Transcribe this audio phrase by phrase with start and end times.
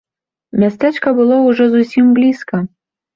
[0.61, 2.63] Мястэчка было ўжо зусім блізка.